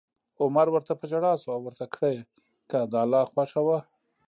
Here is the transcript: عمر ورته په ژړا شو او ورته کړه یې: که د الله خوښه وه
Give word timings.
عمر 0.41 0.67
ورته 0.71 0.93
په 0.99 1.05
ژړا 1.11 1.33
شو 1.41 1.49
او 1.55 1.61
ورته 1.65 1.85
کړه 1.93 2.09
یې: 2.15 2.21
که 2.69 2.77
د 2.91 2.93
الله 3.03 3.23
خوښه 3.31 3.61
وه 3.67 3.79